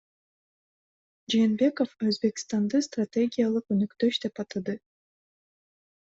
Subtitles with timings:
[1.33, 4.75] Жээнбеков Өзбекстанды стратегиялык өнөктөш деп атады